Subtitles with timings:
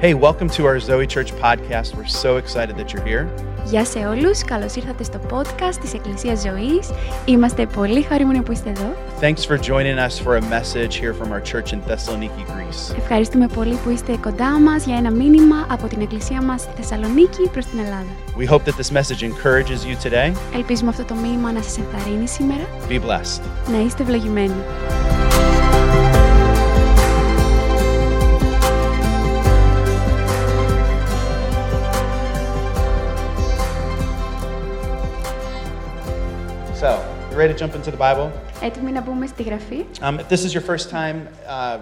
[0.00, 1.88] Hey, welcome to our Zoe Church podcast.
[1.96, 3.26] We're so excited that you're here.
[3.64, 6.90] Γεια σε όλους, καλώς ήρθατε στο podcast της Εκκλησίας Ζωής.
[7.24, 8.94] Είμαστε πολύ χαρούμενοι που είστε εδώ.
[9.20, 12.96] Thanks for joining us for a message here from our church in Thessaloniki, Greece.
[12.98, 17.48] Ευχαριστούμε πολύ που είστε κοντά μας για ένα μήνυμα από την Εκκλησία μας στη Θεσσαλονίκη
[17.52, 18.12] προς την Ελλάδα.
[18.38, 20.32] We hope that this message encourages you today.
[20.54, 22.62] Ελπίζουμε αυτό το μήνυμα να σας ενθαρρύνει σήμερα.
[22.88, 23.42] Be blessed.
[23.72, 24.54] Να είστε ευλογημένοι.
[37.38, 38.30] ready to jump into the Bible?
[38.62, 39.84] Έτοιμοι να μπούμε στη Γραφή.
[40.00, 41.78] Um, if this is your first time uh,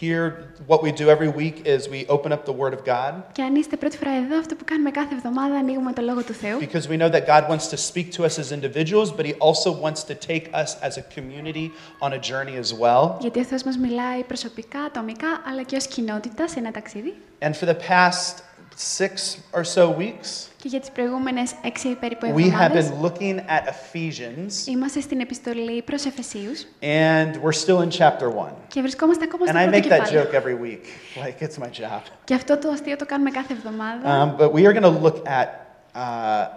[0.00, 0.24] here,
[0.66, 3.54] what we do every week is we open up the Word of God Και αν
[3.54, 6.58] είστε πρώτη φορά εδώ, αυτό που κάνουμε κάθε εβδομάδα, ανοίγουμε το Λόγο του Θεού.
[6.58, 9.70] because we know that God wants to speak to us as individuals, but He also
[9.84, 11.66] wants to take us as a community
[12.00, 13.16] on a journey as well.
[13.20, 17.14] Γιατί ο Θεός μας μιλάει προσωπικά, ατομικά, αλλά και ως κοινότητα σε ένα ταξίδι.
[17.40, 18.34] And for the past
[18.76, 19.12] six
[19.52, 20.28] or so weeks,
[20.67, 25.19] Και για τις προηγούμενες έξι περίπου we have εβδομάδες, been looking at Ephesians, είμαστε στην
[25.19, 28.51] επιστολή προς Εφεσίους and we're still in chapter one.
[28.67, 30.23] και βρισκόμαστε ακόμα And στο I πρώτο make that κεφάλαιο.
[30.23, 30.85] joke every week,
[31.23, 32.01] like it's my job.
[32.23, 34.35] Και αυτό το αστείο το κάνουμε κάθε εβδομάδα.
[34.37, 35.47] Um, but we are going to look at
[35.95, 36.47] uh,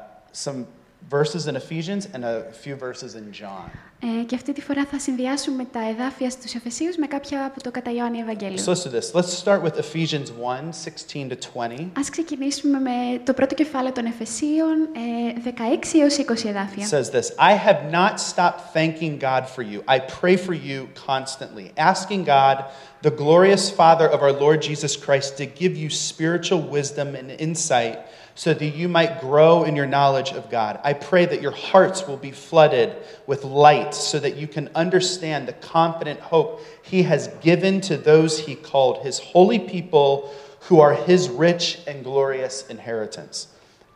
[0.44, 0.64] some
[1.09, 3.69] verses in Ephesians and a few verses in John.
[3.99, 7.71] Ε, και αυτή τη φορά θα συνδυάσουμε τα εδάφια στους Εφεσίους με κάποια από το
[7.71, 8.63] κατά Ιωάννη Ευαγγέλιο.
[8.63, 9.13] So listen to this.
[9.13, 11.87] Let's start with Ephesians 1 16 to 20.
[11.97, 14.77] Ας ξεκινήσουμε με το πρώτο κεφάλαιο των Εφεσίων,
[15.35, 16.87] ε, 16 έως 20 It εδάφια.
[16.87, 19.81] says this I have not stopped thanking God for you.
[19.95, 22.57] I pray for you constantly, asking God,
[23.01, 27.97] the glorious Father of our Lord Jesus Christ, to give you spiritual wisdom and insight
[28.34, 30.80] so that you might grow in your knowledge of God.
[30.82, 35.48] I pray that your hearts will be flooded with light so that you can understand
[35.48, 40.94] the confident hope He has given to those He called, His holy people who are
[40.94, 43.48] His rich and glorious inheritance.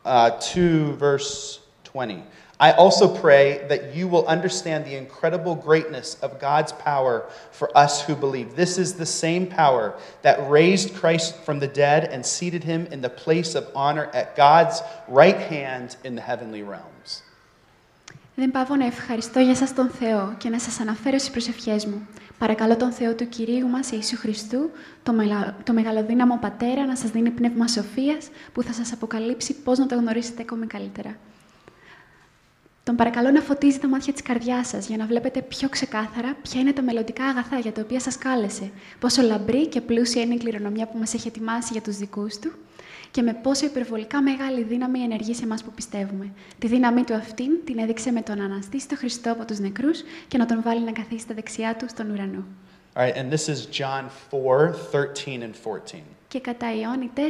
[0.05, 2.23] Uh, 2 verse 20.
[2.60, 7.16] I also pray that you will understand the incredible greatness of God's power
[7.52, 8.56] for us who believe.
[8.56, 9.86] This is the same power
[10.24, 14.36] that raised Christ from the dead and seated him in the place of honor at
[14.36, 17.24] God's right hand in the heavenly realms.
[18.36, 22.08] Δεν πάω να ευχαριστώ για σας τον Θεό και να σας αναφέρω στις προσευχές μου.
[22.38, 24.70] Παρακαλώ τον Θεό του Κυρίου μας Ιησού Χριστού,
[25.04, 25.56] το, μελα...
[25.64, 29.96] το μεγαλοδύναμο Πατέρα, να σας δίνει πνεύμα σοφίας που θα σας αποκαλύψει πώς να το
[29.96, 31.16] γνωρίσετε ακόμη καλύτερα.
[32.85, 36.61] Τον παρακαλώ να φωτίζει τα μάτια της καρδιάς σας για να βλέπετε πιο ξεκάθαρα ποια
[36.61, 40.39] είναι τα μελλοντικά αγαθά για τα οποία σας κάλεσε, πόσο λαμπρή και πλούσια είναι η
[40.39, 42.53] κληρονομιά που μας έχει ετοιμάσει για τους δικούς του
[43.11, 46.31] και με πόσο υπερβολικά μεγάλη δύναμη ενεργεί σε εμάς που πιστεύουμε.
[46.59, 50.39] Τη δύναμή του αυτήν την έδειξε με τον αναστήσει τον Χριστό από τους νεκρούς και
[50.39, 52.45] να τον βάλει να καθίσει στα δεξιά του στον ουρανό.
[52.97, 56.03] All right, and this is John 4 13 and 14.
[56.29, 57.21] Και κατά Ιόνι 4,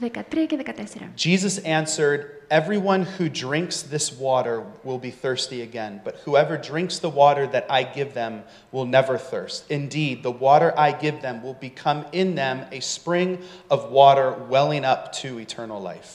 [0.00, 1.10] 13 και 14.
[1.16, 7.13] Jesus answered, Everyone who drinks this water will be thirsty again, but whoever drinks the
[7.23, 8.33] water that I give them
[8.73, 9.59] will never thirst.
[9.79, 13.29] Indeed, the water I give them will become in them a spring
[13.73, 16.11] of water welling up to eternal life.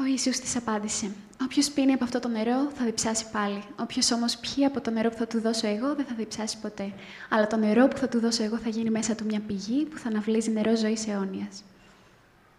[0.00, 1.10] Ο Ιησούς της απάντησε
[1.42, 3.62] «Όποιος πίνει από αυτό το νερό θα διψάσει πάλι.
[3.80, 6.92] Όποιος όμως πιει από το νερό που θα του δώσω εγώ δεν θα διψάσει ποτέ.
[7.28, 9.98] Αλλά το νερό που θα του δώσω εγώ θα γίνει μέσα του μια πηγή που
[9.98, 11.62] θα αναβλύζει νερό ζωής αιώνιας».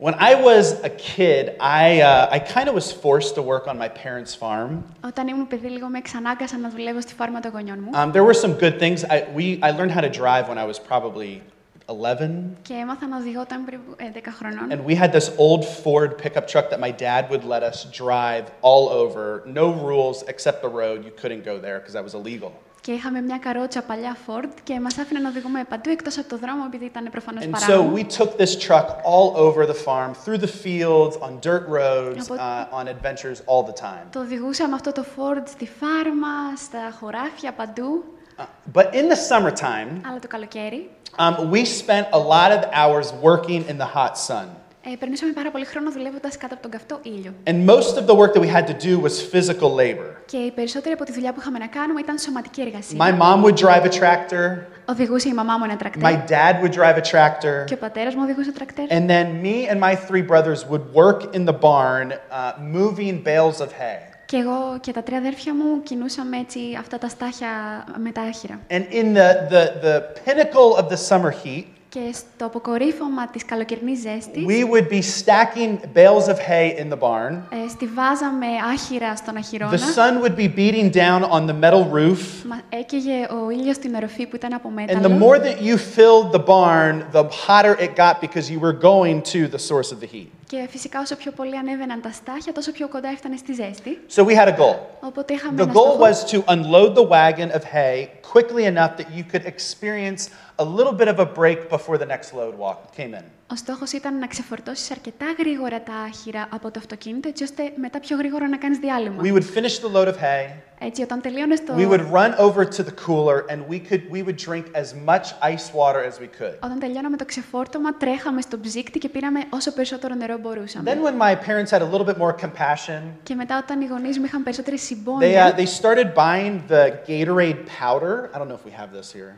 [0.00, 3.78] when I was a kid, I, uh, I kind of was forced to work on
[3.78, 4.84] my parents' farm.
[5.04, 7.90] Όταν ήμουν παιδί, λίγο με ξανάγκασαν να δουλεύω στη φάρμα των γονιών μου.
[7.94, 9.04] Um, there were some good things.
[9.04, 11.42] I, we, I learned how to drive when I was probably
[11.88, 12.56] 11.
[12.62, 14.02] Και έμαθα να οδηγώ όταν περίπου 11
[14.38, 14.70] χρονών.
[14.70, 18.44] And we had this old Ford pickup truck that my dad would let us drive
[18.60, 19.42] all over.
[19.46, 21.04] No rules except the road.
[21.04, 22.52] You couldn't go there because that was illegal.
[22.81, 26.37] Και είχαμε μια καρότσα παλιά Ford και μας άφηνε να οδηγούμε παντού εκτός από το
[26.37, 27.91] δρόμο επειδή ήταν προφανώς παράνομο.
[27.91, 32.29] So we took this truck all over the farm, through the fields, on dirt roads,
[32.29, 34.05] uh, on adventures all the time.
[34.11, 38.03] Το οδηγούσαμε αυτό το Ford στη φάρμα, στα χωράφια παντού.
[38.37, 38.43] Uh,
[38.73, 43.61] but in the summertime, Αλλά το καλοκαίρι, um, we spent a lot of hours working
[43.69, 44.47] in the hot sun.
[44.83, 47.33] Ε, περνούσαμε πάρα πολύ χρόνο δουλεύοντας κάτω από τον καυτό ήλιο.
[47.45, 50.09] And most of the work that we had to do was physical labor.
[50.25, 52.97] Και η περισσότερη από τη δουλειά που είχαμε να κάνουμε ήταν σωματική εργασία.
[52.99, 56.11] My mom would drive a tractor, Οδηγούσε η μαμά μου ένα τρακτέρ.
[56.11, 58.85] my dad would drive a tractor, Και ο πατέρας μου οδηγούσε τρακτέρ.
[58.89, 63.59] and then me and my three brothers would work in the barn uh, moving bales
[63.65, 63.99] of hay.
[64.25, 67.49] Και εγώ και τα τρία αδέρφια μου κινούσαμε έτσι αυτά τα στάχια
[67.97, 68.59] με τα άχυρα.
[68.69, 69.95] And in the, the, the
[70.25, 75.78] pinnacle of the summer heat, Και στο αποκορύφωμα της καλοκαιρινής ζέστης, we would be stacking
[75.94, 77.32] bales of hay in the barn.
[77.32, 79.72] ε, στηβάζαμε άχυρα στον αχυρώνα.
[79.72, 82.44] The sun would be beating down on the metal roof.
[82.48, 85.18] Μα έκαιγε ο ήλιος στην οροφή που ήταν από And the μέταλλο.
[85.18, 89.48] more that you filled the barn, the hotter it got because you were going to
[89.54, 90.30] the source of the heat.
[90.50, 93.98] Και φυσικά όσο πιο πολύ ανέβαιναν τα στάχια, τόσο πιο κοντά έφτανε στη ζέστη.
[94.14, 94.76] So we had a goal.
[95.00, 95.98] Οπότε είχαμε The ένα goal στόχο.
[95.98, 100.22] was to unload the wagon of hay quickly enough that you could experience
[100.58, 103.24] a little bit of a break before the next load walk came in.
[103.51, 107.99] Ο στόχος ήταν να ξεφορτώσεις αρκετά γρήγορα τα άχυρα από το αυτοκίνητο, έτσι ώστε μετά
[107.99, 109.21] πιο γρήγορα να κάνεις διάλειμμα.
[109.23, 110.47] We would finish the load of hay.
[110.79, 111.73] Έτσι, όταν τελείωνες το...
[111.77, 115.25] We would run over to the cooler and we could we would drink as much
[115.53, 116.55] ice water as we could.
[116.59, 120.91] Όταν τελειώναμε το ξεφόρτωμα, τρέχαμε στο ψύκτη και πήραμε όσο περισσότερο νερό μπορούσαμε.
[120.91, 124.19] Then when my parents had a little bit more compassion, Και μετά, όταν οι γονείς
[124.19, 128.29] μου είχαν περισσότερη they συμπόνια, uh, they started buying the Gatorade powder.
[128.33, 129.33] I don't know if we have this here.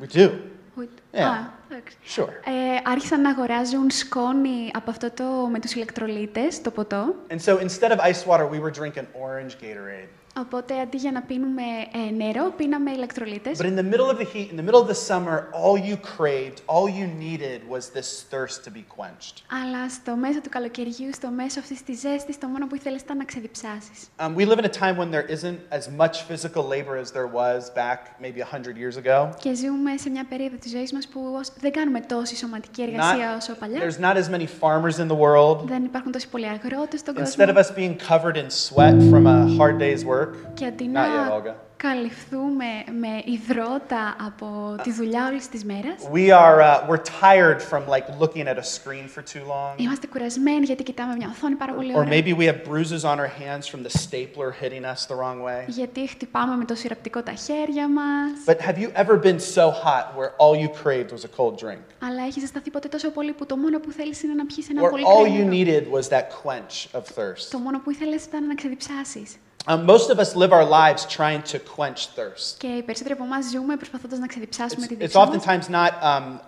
[0.00, 0.30] We do.
[0.78, 1.18] Ούτε- Yeah.
[1.18, 1.96] Α, εντάξει.
[2.16, 2.28] Sure.
[2.28, 7.14] Ε, άρχισαν να αγοράζουν σκόνη από αυτό το με τους ηλεκτρολίτες, το ποτό.
[7.30, 10.08] And so instead of ice water, we were drinking orange Gatorade.
[10.38, 11.62] Οπότε αντί για να πίνουμε
[12.08, 13.58] ε, νερό, πίναμε ηλεκτρολίτες.
[13.58, 15.96] But in the middle of the heat, in the middle of the summer, all you
[16.16, 19.34] craved, all you needed was this thirst to be quenched.
[19.62, 23.16] Αλλά στο μέσο του καλοκαιριού, στο μέσο αυτής της ζέστης, το μόνο που ήθελες ήταν
[23.16, 23.98] να ξεδιψάσεις.
[24.18, 27.28] Um, we live in a time when there isn't as much physical labor as there
[27.40, 29.28] was back maybe 100 years ago.
[29.40, 33.34] Και ζούμε σε μια περίοδο της ζωής μας που ως- δεν κάνουμε τόση σωματική εργασία
[33.34, 33.80] Not- όσο παλιά.
[33.80, 35.58] there's not as many farmers in the world.
[35.66, 37.60] Δεν υπάρχουν τόσοι πολλοί αγρότες στον Instead of κόσμο.
[37.62, 41.32] us being covered in sweat from a hard day's work, Και αντί Not να yet,
[41.40, 41.54] Olga.
[41.76, 42.64] καλυφθούμε
[43.00, 48.06] με υδρότα από τη δουλειά όλης της μέρας, we are uh, we're tired from like
[48.20, 49.74] looking at a screen for too long.
[49.76, 52.08] είμαστε κουρασμένοι γιατί κοιτάμε μια οθόνη πάρα πολύ Or ώρα.
[52.08, 55.64] maybe we have bruises on our hands from the stapler hitting us the wrong way.
[55.66, 58.32] Γιατί χτυπάμε με το σειραπτικό τα χέρια μας.
[58.46, 61.80] But have you ever been so hot where all you craved was a cold drink?
[62.06, 64.82] Αλλά έχεις ζεσταθεί ποτέ τόσο πολύ που το μόνο που θέλεις είναι να πιεις ένα
[64.82, 65.50] Or πολύ all κρύο you νερό.
[65.56, 67.46] needed was that quench of thirst?
[67.50, 69.36] Το μόνο που ήθελες ήταν να ξεδιψάσεις.
[69.67, 72.57] Um, most of us live our lives trying to quench thirst.
[72.57, 75.29] Και οι περισσότεροι από εμά ζούμε προσπαθώντας να ξεδιψάσουμε It's, τη it's δίψα μας.
[75.29, 76.39] oftentimes not um,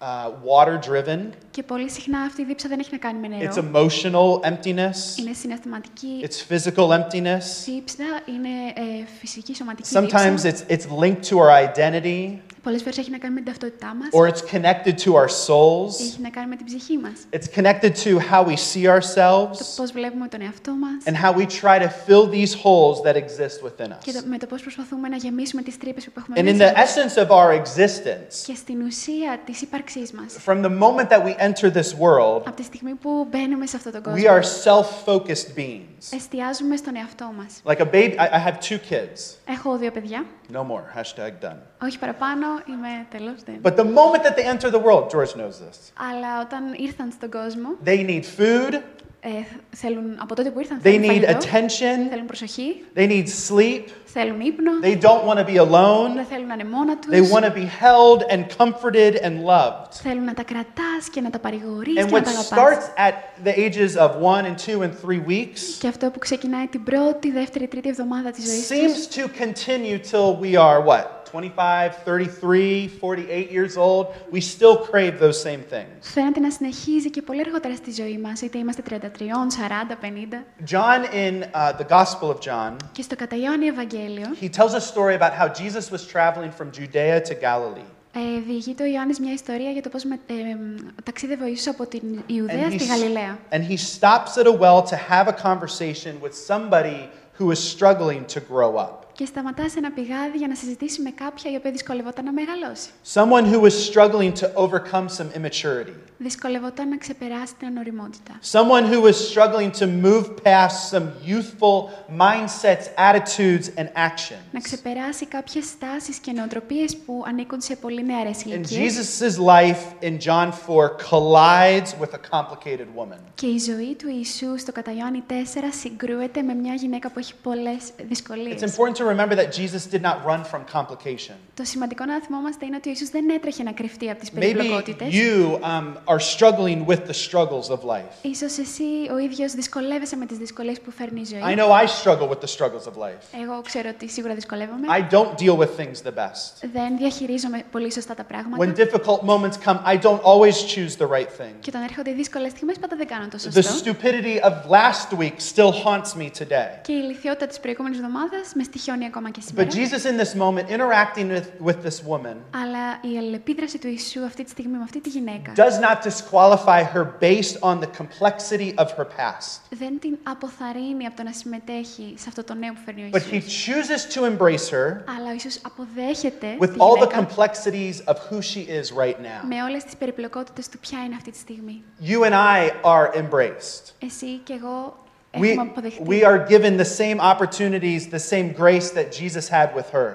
[0.00, 1.18] uh, water driven,
[1.50, 3.52] Και πολύ συχνά αυτή η δίψα δεν έχει να κάνει με νερό.
[3.52, 7.44] it's emotional emptiness, Είναι συναισθηματική it's physical emptiness.
[7.64, 10.64] δίψα, είναι ε, φυσική σωματική Sometimes δίψα.
[10.66, 14.07] it's, it's linked to our identity, Πολλές φορές έχει να κάνει με την ταυτότητά μας.
[14.11, 15.93] or it's connected to our souls.
[16.01, 17.13] Έχει να κάνει με την ψυχή μας.
[17.29, 21.03] It's connected to how we see Το ourselves πώς βλέπουμε τον εαυτό μας.
[21.05, 24.23] and how we try to fill these holes that exist within Και το- us.
[24.27, 26.73] με το πώς προσπαθούμε να γεμίσουμε τις τρύπες που έχουμε And in μέσα.
[26.73, 30.35] the essence of our existence, Και στην ουσία της ύπαρξής μας.
[30.45, 33.91] from the moment that we enter this world, Από τη στιγμή που μπαίνουμε σε αυτόν
[33.91, 36.15] τον we κόσμο, are self-focused beings.
[36.15, 37.61] εστιάζουμε στον εαυτό μας.
[37.73, 39.19] Like a baby, I, I have two kids.
[39.45, 40.25] Έχω δύο παιδιά.
[40.52, 40.82] No more.
[40.96, 41.58] Hashtag done.
[41.82, 43.60] Όχι παραπάνω, είμαι τελώς δεν.
[43.62, 45.92] But the moment that they enter the world, George knows this.
[46.10, 48.74] Αλλά όταν ήρθαν στον κόσμο, They need food,
[49.20, 49.28] ε,
[49.76, 53.84] θέλουν, από τότε που ήρθαν, they θέλουν need φαγητό, attention, θέλουν προσοχή, they need sleep,
[54.12, 57.34] θέλουν ύπνο, they don't want to be alone, δεν θέλουν να είναι μόνα τους, they
[57.34, 59.90] want to be held and comforted and loved.
[60.02, 62.48] θέλουν να τα κρατάς και να τα παρηγορείς And και να what τα αγαπάς.
[62.50, 66.66] starts at the ages of one and two and three weeks Και αυτό που ξεκινάει
[66.66, 71.16] την πρώτη, δεύτερη, τρίτη εβδομάδα της ζωής τους, seems to continue till we are what?
[71.32, 74.06] 25, 33, 48 years old.
[74.32, 75.98] We still crave those same things.
[76.00, 80.44] φαίνεται να συνεχίζει και πολύ αργότερα στη ζωή μας, είτε είμαστε 33, 40, 50.
[80.72, 83.96] John, in uh, the Gospel of John, Και στο κατά Ιωάννη Ευαγγέλιο,
[84.40, 87.88] he tells a story about how Jesus was traveling from Judea to Galilee.
[88.12, 91.66] ε, διηγείται ο Ιωάννης μια ιστορία για το πώς με, ε, εμ, ταξίδευε ο Ιησούς
[91.66, 93.38] από την Ιουδαία And στη he, Γαλιλαία.
[93.50, 97.08] and he stops at a well to have a conversation with somebody
[97.38, 98.92] who is struggling to grow up.
[99.12, 102.88] Και σταματά σε ένα πηγάδι για να συζητήσει με κάποια η οποία δυσκολευόταν να μεγαλώσει.
[103.14, 105.94] Someone who is struggling to overcome some immaturity.
[106.23, 108.39] Δυσκολευόταν να ξεπεράσει την ανοριμότητα.
[108.51, 111.75] Someone who is struggling to move past some youthful
[112.19, 114.61] mindsets, attitudes, and Να actions.
[114.61, 118.93] ξεπεράσει κάποιες στάσεις και νοοτροπίες που ανήκουν σε πολύ νεαρές And ηλικίες.
[119.19, 123.17] Jesus' life in John 4 collides with a complicated woman.
[123.35, 125.33] Και η ζωή του Ιησού στο κατά Ιωάννη 4
[125.81, 128.61] συγκρούεται με μια γυναίκα που έχει πολλές It's δυσκολίες.
[128.61, 131.33] important to remember that Jesus did not run from complication.
[131.53, 134.39] Το σημαντικό να θυμόμαστε είναι ότι ο Ιησούς δεν έτρεχε να κρυφτεί από τις Maybe
[134.39, 135.07] περιπλοκότητες.
[135.11, 138.12] you um, are struggling with the struggles of life.
[138.22, 138.84] Ίσως εσύ
[139.14, 141.40] ο ίδιος δυσκολεύεσαι με τις δυσκολίες που φέρνει η ζωή.
[141.44, 143.40] I know I struggle with the struggles of life.
[143.42, 144.86] Εγώ ξέρω ότι σίγουρα δυσκολεύομαι.
[144.98, 146.68] I don't deal with things the best.
[146.72, 148.64] Δεν διαχειρίζομαι πολύ σωστά τα πράγματα.
[148.64, 151.54] When difficult moments come, I don't always choose the right thing.
[151.60, 153.90] Και όταν έρχονται οι δύσκολες στιγμές, πάντα δεν κάνω το The σωστό.
[153.92, 156.68] stupidity of last week still haunts me today.
[156.82, 159.68] Και η ηλικιότητα της προηγούμενης εβδομάδας με στοιχιώνει ακόμα και But σήμερα.
[159.70, 164.44] Jesus, in this moment, interacting with, with this woman, Αλλά η αλληλεπίδραση του Ιησού αυτή
[164.44, 168.86] τη στιγμή με αυτή τη γυναίκα does not disqualify her based on the complexity of
[168.96, 169.60] her past.
[169.70, 173.22] δεν την αποθαρρύνει από το να συμμετέχει σε αυτό το νέο που φέρνει ο But
[173.30, 173.66] he Ιησούς.
[173.66, 178.16] chooses to embrace her Αλλά ο Ιησούς αποδέχεται with τη all the γυναίκα complexities of
[178.30, 179.40] who she is right now.
[179.48, 181.82] με όλες τις περιπλοκότητες του ποια είναι αυτή τη στιγμή.
[182.02, 183.92] You and I are embraced.
[183.98, 184.96] Εσύ και εγώ
[185.32, 186.02] We, έχουμε αποδεχτεί.
[186.06, 190.08] we are given the same opportunities, the same grace that Jesus had with her.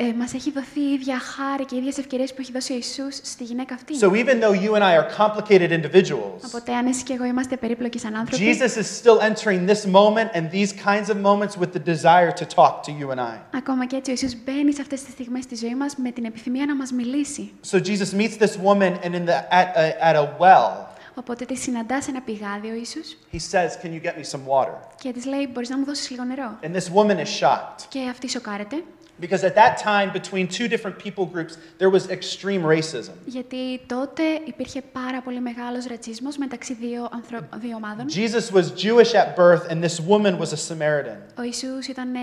[0.00, 2.74] Ε, μας έχει δοθεί η ίδια χάρη και οι ίδιες ευκαιρίες που έχει δώσει ο
[2.74, 3.94] Ιησούς στη γυναίκα αυτή.
[4.00, 7.56] So even though you and I are complicated individuals, Οπότε αν εσύ και εγώ είμαστε
[7.56, 11.72] περίπλοκοι σαν άνθρωποι, Jesus is still entering this moment and these kinds of moments with
[11.72, 13.56] the desire to talk to you and I.
[13.56, 16.24] ακόμα και έτσι ο Ιησούς μπαίνει σε αυτές τις στιγμές στη ζωή μας με την
[16.24, 17.50] επιθυμία να μας μιλήσει.
[17.70, 21.56] So Jesus meets this woman and in the, at, a, at a well, Οπότε τη
[21.56, 24.74] συναντά σε ένα πηγάδι ο Ιησούς he says, Can you get me some water?
[25.00, 27.98] και της λέει μπορείς να μου δώσεις λίγο νερό; And this woman is shocked Και
[28.10, 28.82] αυτή σοκάρεται
[29.19, 33.13] because at that time, between two different people groups, there was extreme racism.
[33.25, 37.39] γιατί τότε υπήρχε πάρα πολύ μεγάλος ρατσισμός μεταξύ δύο, ανθρω...
[37.55, 38.05] δύο ομάδων.
[38.09, 41.17] Jesus was Jewish at birth, and this woman was a Samaritan.
[41.37, 42.19] Ο Ιησούς ήταν, ε,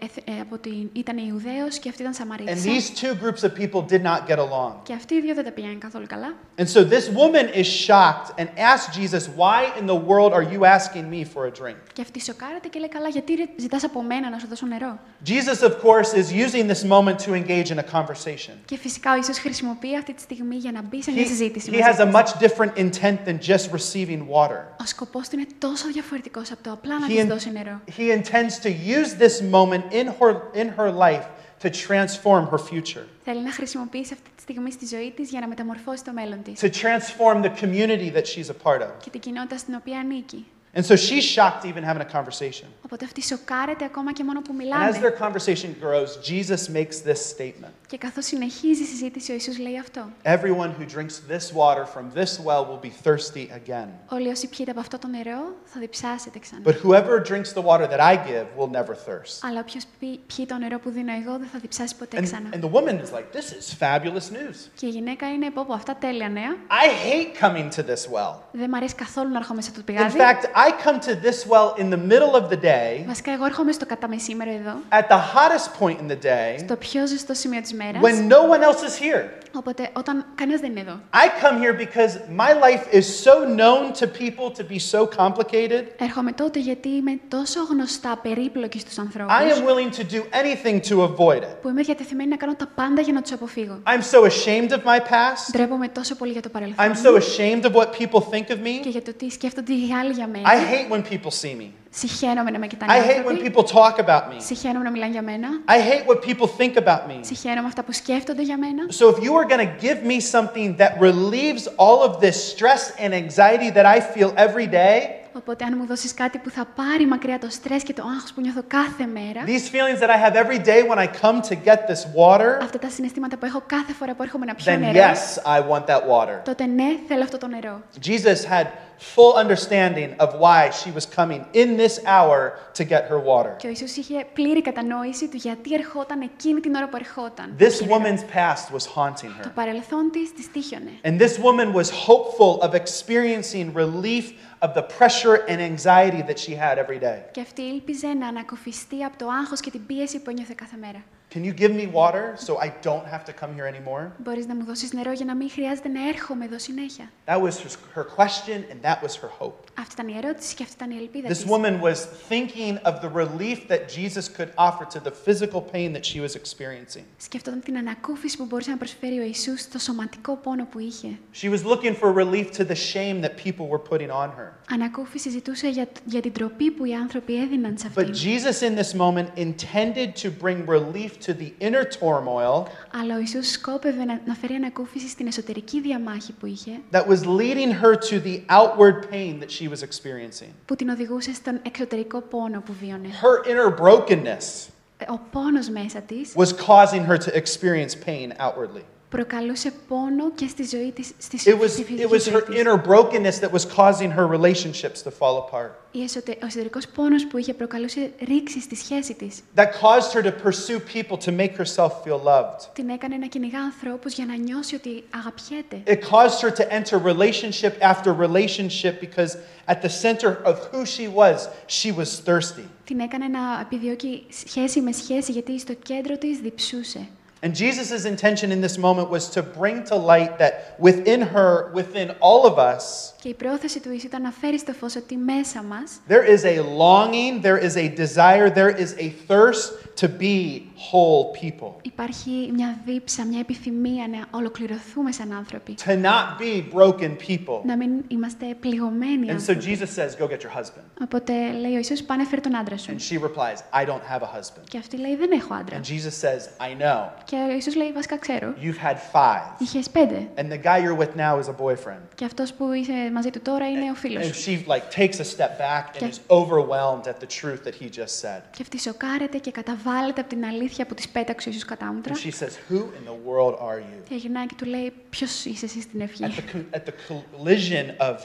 [0.00, 0.90] ε, ε, από την...
[0.92, 2.70] ήταν Ιουδαίος και αυτή ήταν And Σαμαρίτισσα.
[2.70, 4.72] these two groups of people did not get along.
[4.82, 6.34] Και αυτοί οι δύο δεν τα πήγαιναν καθόλου καλά.
[6.58, 10.64] And so this woman is shocked and asks Jesus, Why in the world are you
[10.64, 11.76] asking me for a drink?
[11.92, 14.98] Και αυτή σοκάρεται και λέει καλά γιατί ρε- ζητάς από μένα να σου δώσω νερό.
[15.26, 18.52] Jesus, of course, is using this moment to engage in a conversation.
[18.64, 21.70] Και φυσικά ο Ιησούς χρησιμοποιεί αυτή τη στιγμή για να μπει σε μια He, συζήτηση.
[21.72, 22.14] he μαζί has a της.
[22.14, 24.60] much different intent than just receiving water.
[24.80, 27.80] Ο σκοπός του είναι τόσο διαφορετικός από το απλά να He, της in- δώσει νερό.
[27.98, 31.24] he intends to use this moment in her, in her life
[31.62, 35.48] to transform her future, Θέλει να χρησιμοποιήσει αυτή τη στιγμή στη ζωή της για να
[35.48, 38.88] μεταμορφώσει το μέλλον της to transform the community that she's a part of.
[39.04, 40.46] και την κοινότητα στην οποία ανήκει.
[40.78, 42.66] And so she's shocked even having a conversation.
[42.84, 44.98] Οπότε αυτή σοκάρεται ακόμα και μόνο που And as μιλάνε.
[45.00, 49.78] their conversation grows, Jesus makes this statement Και καθώς συνεχίζει η συζήτηση, ο Ιησούς λέει
[49.78, 50.08] αυτό.
[50.22, 53.88] Everyone who drinks this water from this well will be thirsty again.
[54.08, 56.62] Όλοι όσοι πιείτε από αυτό το νερό θα διψάσετε ξανά.
[56.64, 59.38] But whoever drinks the water that I give will never thirst.
[59.48, 62.48] Αλλά όποιος πει, πιει το νερό που δίνω εγώ δεν θα διψάσει ποτέ And, ξανά.
[62.52, 64.56] and the woman is like, This is fabulous news.
[64.74, 66.56] Και η γυναίκα είναι, πω πω, αυτά τέλεια νέα.
[66.84, 68.34] I hate coming to this well.
[68.52, 70.18] Δεν μ' αρέσει καθόλου να έρχομαι σε αυτό το In πηγάδι.
[70.18, 73.72] fact, I come to this well in the middle of the day, Βασικά, εγώ έρχομαι
[73.72, 77.60] στο κατά μεσήμερο εδώ, at the hottest point in the day, στο πιο ζεστό σημείο
[77.60, 78.02] της μέρας.
[78.02, 79.24] when no one else is here.
[79.58, 81.00] Οπότε, όταν κανένας δεν είναι εδώ.
[81.12, 85.82] I come here because my life is so known to people to be so complicated.
[85.98, 90.80] Έρχομαι τότε γιατί είμαι τόσο γνωστά περίπλοκη στους ανθρώπους I am willing to do anything
[90.90, 91.56] to avoid it.
[91.62, 93.80] που είμαι διατεθειμένη να κάνω τα πάντα για να τους αποφύγω.
[93.86, 95.52] I'm so ashamed of my past.
[95.52, 98.58] Ντρέπομαι τόσο πολύ για το παρελθόν I'm μου so ashamed of what people think of
[98.62, 98.86] και me.
[98.88, 100.44] για το τι σκέφτονται οι άλλοι για μένα.
[100.50, 101.70] I hate when people see me.
[101.90, 103.50] Συχαίνομαι να με κοιτάνε I οι hate when άνθρωποι.
[103.50, 104.36] people talk about me.
[104.38, 105.48] Συχαίνομαι να μιλάνε για μένα.
[105.68, 107.18] I hate what people think about me.
[107.20, 108.82] Συχαίνομαι αυτά που σκέφτονται για μένα.
[108.90, 112.82] So if you are going to give me something that relieves all of this stress
[113.02, 115.00] and anxiety that I feel every day,
[115.36, 118.40] Οπότε, αν μου δώσεις κάτι που θα πάρει μακριά το στρες και το άγχος που
[118.40, 121.78] νιώθω κάθε μέρα, these feelings that I have every day when I come to get
[121.90, 124.98] this water, αυτά τα συναισθήματα που έχω κάθε φορά που έρχομαι να πιω then νερό,
[124.98, 126.36] yes, I want that water.
[126.44, 127.82] τότε ναι, θέλω αυτό το νερό.
[128.08, 128.66] Jesus had
[129.14, 132.38] full understanding of why she was coming in this hour
[132.78, 133.54] to get her water.
[133.58, 137.56] Και ο Ιησούς είχε πλήρη κατανόηση του γιατί ερχόταν εκείνη την ώρα που ερχόταν.
[137.58, 138.00] This Πιει νερό.
[138.00, 139.52] woman's past was haunting Το her.
[139.54, 140.90] παρελθόν της της τύχιονε.
[141.04, 144.24] And this woman was hopeful of experiencing relief
[144.64, 147.18] of the pressure and anxiety that she had every day.
[147.32, 151.02] Και αυτή ήλπιζε να ανακοφιστεί από το άγχος και την πίεση που ένιωθε κάθε μέρα.
[151.34, 154.12] Can you give me water so I don't have to come here anymore?
[154.18, 157.10] Μπορείς να μου δώσεις νερό για να μην χρειάζεται να έρχομαι εδώ συνέχεια.
[157.26, 159.64] That was her, her question and that was her hope.
[159.78, 161.44] Αυτή ήταν η ερώτηση και αυτή ήταν η ελπίδα This της.
[161.48, 161.96] woman was
[162.30, 166.34] thinking of the relief that Jesus could offer to the physical pain that she was
[166.40, 167.02] experiencing.
[167.16, 171.08] Σκέφτονταν την ανακούφιση που μπορούσε να προσφέρει ο Ιησούς στο σωματικό πόνο που είχε.
[171.42, 174.48] She was looking for relief to the shame that people were putting on her.
[174.70, 178.14] Ανακούφιση ζητούσε για, για την τροπή που οι άνθρωποι έδιναν σε But αυτήν.
[178.14, 182.66] Jesus, in this moment, intended to bring relief to the inner turmoil
[183.00, 187.20] Αλλά ο Ιησούς σκόπευε να, να φέρει ανακούφιση στην εσωτερική διαμάχη που είχε, that was
[187.24, 190.50] leading her to the outward pain that she was experiencing.
[190.66, 193.08] που την οδηγούσε στον εξωτερικό πόνο που βίωνε.
[193.08, 194.68] Her inner brokenness
[195.08, 198.84] Ο πόνος μέσα της was causing her to experience pain outwardly.
[199.15, 202.43] Προκαλούσε πόνο και στη ζωή της, στη, It was, στη it φυσική was ζωή her
[202.45, 202.61] της.
[202.61, 205.69] inner brokenness that was causing her relationships to fall apart.
[205.91, 209.39] Η εσωτε- Ο εσωτερικός πόνος που είχε προκαλούσε ρήξη στη σχέση της.
[209.55, 212.59] That caused her to pursue people to make herself feel loved.
[212.73, 215.81] Την έκανε να κυνηγά ανθρώπους για να νιώσει ότι αγαπιέται.
[215.85, 219.31] It caused her to enter relationship after relationship because
[219.67, 221.37] at the center of who she was,
[221.67, 222.65] she was thirsty.
[222.83, 227.07] Την έκανε να επιδιώκει σχέση με σχέση γιατί στο κέντρο της διψούσε.
[227.42, 232.10] And Jesus' intention in this moment was to bring to light that within her, within
[232.20, 235.62] all of us, Και η πρόθεση του Ιησού ήταν να φέρει στο φως ότι μέσα
[235.62, 240.60] μας there is a longing, there is a desire, there is a thirst to be
[240.90, 245.74] whole people, υπάρχει μια δίψα, μια επιθυμία να ολοκληρωθούμε σαν άνθρωποι.
[245.86, 247.60] to not be broken people.
[247.64, 249.64] Να μην είμαστε πληγωμένοι And so άνθρωποι.
[249.78, 250.84] Jesus says, Go get your husband.
[251.02, 252.94] Οπότε λέει ο Ιησούς, πάνε φέρει τον άντρα σου.
[252.96, 254.64] And she replies, I don't have a husband.
[254.68, 255.80] Και αυτή λέει, δεν έχω άντρα.
[255.80, 257.08] And Jesus says, I know.
[257.24, 258.54] Και ο Ιησούς λέει, βασικά ξέρω.
[258.62, 259.52] You've had five.
[259.58, 260.28] Είχες πέντε.
[260.36, 262.00] And the guy you're with now is a boyfriend.
[262.14, 264.50] Και αυτός που είσαι μαζί του τώρα είναι ο φίλος And σου.
[264.50, 267.84] she like takes a step back and Και- is overwhelmed at the truth that he
[267.98, 268.40] just said.
[268.50, 269.50] Και αυτή σοκάρεται και
[269.83, 272.13] καταβάλλεται από την αλήθεια που της πέταξε ο Ιησούς κατάμουτρα.
[272.13, 274.03] And she says, Who in the world are you?
[274.09, 276.23] Και γυρνάει και του λέει, ποιος είσαι εσύ στην At ευχή.
[276.23, 278.15] the, co- at the collision of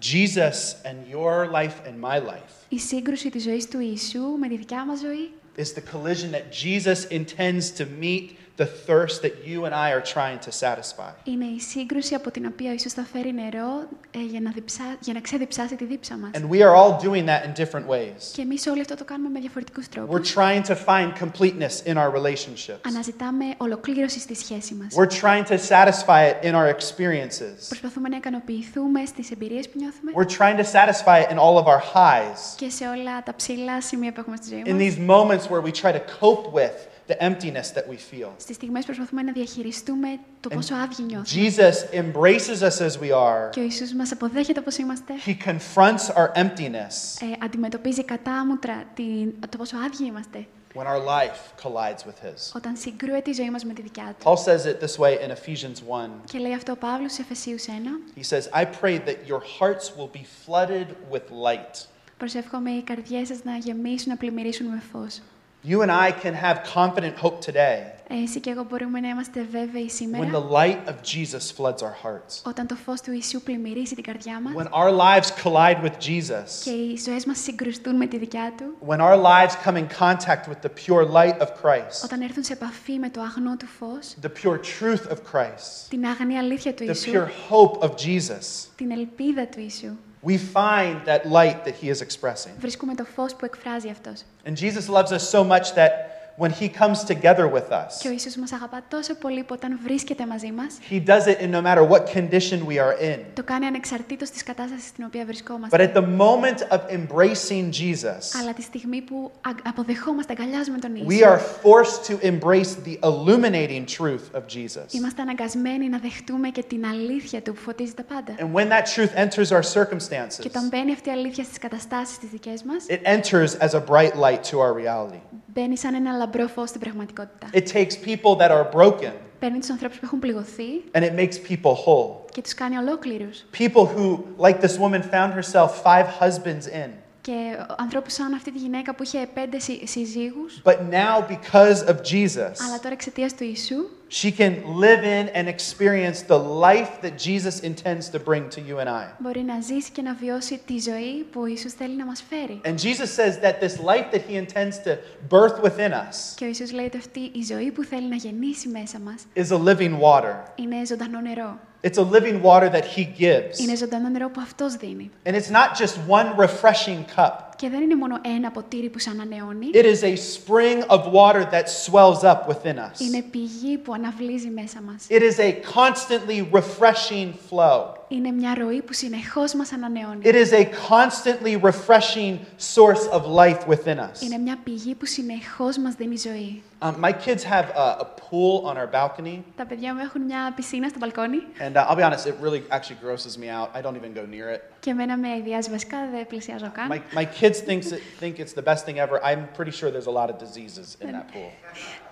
[0.00, 4.56] Jesus and your life and my life Η σύγκρουση της ζωής του Ιησού με τη
[4.56, 9.65] δικιά μας ζωή is the collision that Jesus intends to meet the thirst that you
[9.65, 11.11] and I are trying to satisfy.
[11.23, 14.83] είναι η σύγκρουση από την οποία ο Ιησούς θα φέρει νερό ε, για, να διψά,
[14.99, 16.29] για να ξεδιψάσει τη δίψα μας.
[16.33, 18.21] And we are all doing that in different ways.
[18.33, 20.33] Και εμείς όλοι αυτό το κάνουμε με διαφορετικούς We're τρόπους.
[20.35, 22.81] trying to find completeness in our relationships.
[22.87, 24.87] Αναζητάμε ολοκλήρωση στη σχέση μας.
[24.95, 27.57] We're trying to satisfy it in our experiences.
[27.69, 31.65] Προσπαθούμε να ικανοποιηθούμε στις εμπειρίες που νιώθουμε We're trying to satisfy it in all of
[31.65, 32.39] our highs.
[32.55, 34.81] και σε όλα τα ψηλά σημεία που έχουμε στη ζωή In μας.
[34.83, 36.75] these moments where we try to cope with
[37.08, 38.28] The emptiness that we feel.
[38.36, 40.08] Στις στιγμές προσπαθούμε να διαχειριστούμε
[40.40, 41.50] το πόσο άδειοι νιώθουμε.
[41.50, 43.50] Jesus embraces us as we are.
[43.50, 45.12] Και ο Ιησούς μας αποδέχεται όπως είμαστε.
[45.26, 50.46] He confronts our emptiness Ε, αντιμετωπίζει κατάμουτρα την, το πόσο άδειοι είμαστε
[50.78, 52.52] when our life collides with His.
[52.56, 54.30] όταν συγκρούεται η ζωή μας με τη δικιά του.
[54.30, 56.10] Paul says it this way in Ephesians 1.
[56.24, 58.18] Και λέει αυτό ο Παύλος σε Εφεσίους 1.
[58.18, 61.86] He says, I pray that your hearts will be flooded with light.
[62.18, 65.20] Προσεύχομαι οι καρδιές σας να γεμίσουν, να πλημμυρίσουν με φως.
[65.65, 69.45] You and I can have confident hope today Ε, Εσύ και εγώ μπορούμε να είμαστε
[69.51, 72.41] βέβαιοι when σήμερα the light of Jesus floods our hearts.
[72.43, 76.21] όταν το φως του Ιησού πλημμυρίσει την καρδιά μας When our lives collide with και
[76.21, 76.65] Jesus.
[76.65, 80.61] οι ζωές μας συγκρουστούν με τη δικιά του, When our lives come in contact with
[80.65, 84.29] the pure light of Christ, όταν έρθουν σε επαφή με το αγνό του φως, the
[84.43, 88.91] pure truth of Christ, την άγνη αλήθεια του the Ιησού, pure hope of Jesus, την
[88.91, 89.91] ελπίδα του Ιησού,
[90.25, 92.51] we find that light that he is expressing.
[92.59, 94.23] βρίσκουμε το φως που εκφράζει αυτός.
[94.45, 95.91] And Jesus loves us so much that
[96.37, 99.79] when he comes together with us, Και ο Ιησούς μας αγαπά τόσο πολύ που όταν
[99.83, 103.17] βρίσκεται μαζί μας, he does it in no matter what condition we are in.
[103.33, 105.91] το κάνει ανεξαρτήτως της κατάστασης στην οποία But βρισκόμαστε.
[105.93, 111.11] at the moment of embracing Jesus, Αλλά τη στιγμή που α- αποδεχόμαστε, αγκαλιάζουμε τον we
[111.11, 114.85] Ιησού, are forced to embrace the illuminating truth of Jesus.
[114.93, 118.33] είμαστε αναγκασμένοι να δεχτούμε και την αλήθεια του που φωτίζει τα πάντα.
[118.39, 122.17] And when that truth enters our Και circumstances, όταν μπαίνει αυτή η αλήθεια στις καταστάσεις
[122.17, 125.19] τις δικές μας, it enters as a bright light to our reality.
[125.56, 127.48] Μπαίνει σαν ένα λαμπρό φως στην πραγματικότητα.
[127.52, 131.34] It takes people that are broken Παίρνει τους ανθρώπους που έχουν πληγωθεί and it makes
[131.50, 132.24] people whole.
[132.32, 133.44] και τους κάνει ολόκληρους.
[133.58, 136.90] People who, like this woman, found herself five husbands in.
[137.26, 141.96] Και ανθρώπους σαν αυτή τη γυναίκα που είχε πέντε συ- συζύγους, But now, because of
[142.12, 143.76] Jesus, αλλά τώρα εξαιτίας του Ιησού,
[144.22, 144.52] she can
[144.84, 149.06] live in and experience the life that Jesus intends to bring to you and I.
[149.18, 152.60] μπορεί να ζήσει και να βιώσει τη ζωή που ο Ιησούς θέλει να μας φέρει.
[152.64, 154.92] And Jesus says that this life that he intends to
[155.28, 158.68] birth within us Και ο Ιησούς λέει ότι αυτή η ζωή που θέλει να γεννήσει
[158.68, 160.34] μέσα μας is a living water.
[160.54, 161.58] είναι ζωντανό νερό.
[161.85, 163.59] It's a living water that he gives.
[163.59, 165.11] Είναι ζωντανό νερό που Αυτός δίνει.
[165.25, 167.44] And it's not just one refreshing cup.
[167.56, 171.44] Και δεν είναι μόνο ένα ποτήρι που σε ανανεώνει, It is a spring of water
[171.50, 173.00] that swells up within us.
[173.00, 175.06] είναι πηγή που αναβλύζει μέσα μας.
[175.08, 177.94] It is a constantly refreshing flow.
[178.08, 180.20] Είναι μια ροή που συνεχώς μας ανανεώνει.
[180.22, 182.38] It is a constantly refreshing
[182.74, 184.22] source of life within us.
[184.22, 186.62] Είναι μια πηγή που συνεχώς μας δίνει ζωή.
[186.80, 190.52] Um, my kids have a, a pool on our balcony, Τα παιδιά μου έχουν μια
[190.56, 193.68] πισίνα στο μπαλκόνι and uh, I'll be honest, it really actually grosses me out.
[193.78, 194.60] I don't even go near it.
[194.80, 196.88] και εμένα με ιδιάζει βασικά, δεν πλησιάζω καν.
[196.92, 199.15] My, my kids thinks it, think it's the best thing ever.
[199.23, 201.51] I'm pretty sure there's a lot of diseases in that pool.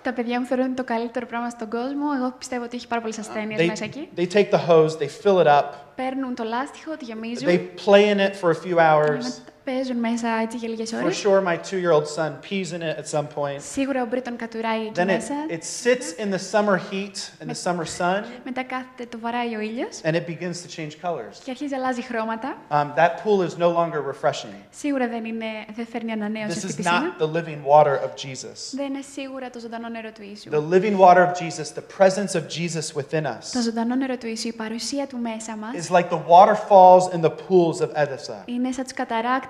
[0.02, 2.06] Τα παιδιά μου θεωρούν ότι το καλύτερο πράγμα στον κόσμο.
[2.18, 4.08] Εγώ πιστεύω ότι έχει πάρα πολλέ ασθένειε They, μέσα εκεί.
[4.16, 8.14] they take the hose, they fill it up, Παίρνουν το λάστιχο, το γεμίζουν they play
[8.14, 9.34] in it for a few και hours, με-
[9.64, 11.24] παίζουν μέσα έτσι για λίγες For ώρες.
[11.24, 13.58] sure, my two year old son pees in it at some point.
[13.72, 15.34] Σίγουρα ο Μπρίτον κατουράει εκεί Then it, μέσα.
[15.48, 19.60] it sits in the summer heat, in the summer sun, Μετά κάθεται, το βαράει ο
[19.60, 21.36] ήλιος and it begins to change colors.
[21.44, 22.56] και αρχίζει να αλλάζει χρώματα.
[22.70, 24.54] Um, that pool is no longer refreshing.
[24.70, 27.00] Σίγουρα δεν, είναι, δεν φέρνει ανανέωση This αυτή η is πισίνα.
[27.18, 28.58] not the living water of Jesus.
[28.72, 30.50] Δεν είναι σίγουρα το ζωντανό νερό του Ιησού.
[30.50, 34.26] The living water of Jesus, the presence of Jesus within Το us, ζωντανό νερό του
[34.26, 38.42] Ιησού, η παρουσία του μέσα μας, is like the waterfalls in the pools of Edessa,
[38.44, 38.92] είναι σαν τους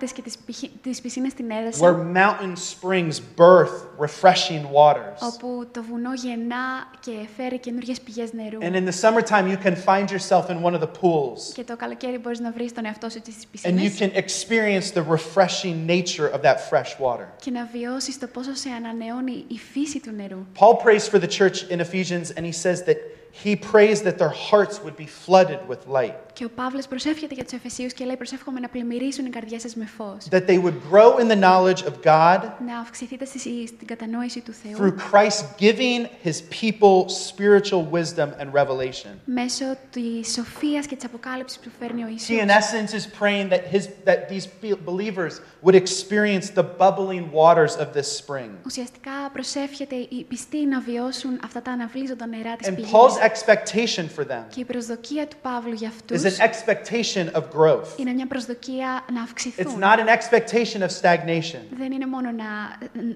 [0.05, 5.19] καταράκτες και τις, πυχη- τις πισίνες στην where Έδεσα, mountain springs birth refreshing waters.
[5.33, 6.63] όπου το βουνό γεννά
[6.99, 8.57] και φέρει καινούργιες πηγές νερού.
[8.61, 11.75] And in the summertime, you can find yourself in one of the pools, Και το
[11.75, 15.75] καλοκαίρι μπορείς να βρεις τον εαυτό σου στις and you πισίνες can experience the refreshing
[15.87, 17.25] nature of that fresh water.
[17.41, 20.45] και να βιώσεις το πόσο σε ανανεώνει η φύση του νερού.
[20.59, 22.97] Paul prays for the church in Ephesians, and he says that
[23.44, 27.44] he prays that their hearts would be flooded with light, Και ο Παύλος προσεύχεται για
[27.44, 30.16] τους Εφεσίους και λέει προσεύχομαι να πλημμυρίσουν οι καρδιές σας με φως.
[30.30, 34.52] that they would grow in the knowledge of God Να αυξηθείτε στη- στην κατανόηση του
[34.52, 39.10] Θεού through Christ giving his people spiritual wisdom and revelation.
[39.24, 42.28] μέσω της σοφίας και της αποκάλυψης που φέρνει ο He, Ιησούς.
[42.42, 45.32] in essence, is praying that, his, that these be- believers
[45.64, 48.50] would experience the bubbling waters of this spring.
[48.66, 52.90] Ουσιαστικά προσεύχεται οι πιστοί να βιώσουν αυτά τα αναβλύζοντα νερά της And πηγής.
[52.92, 57.42] Paul's expectation for them Και η προσδοκία του Παύλου για is αυτούς an expectation of
[57.58, 57.86] growth.
[57.98, 59.80] είναι μια προσδοκία να It's αυξηθούν.
[59.80, 61.60] not an expectation of stagnation.
[61.78, 62.44] Δεν είναι μόνο να,